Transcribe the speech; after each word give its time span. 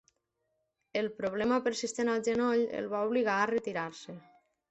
El 1.01 1.09
problema 1.19 1.59
persistent 1.67 2.09
al 2.15 2.25
genoll 2.29 2.65
el 2.79 2.89
va 2.95 3.05
obligar 3.09 3.37
a 3.43 3.47
retirar-se. 3.55 4.19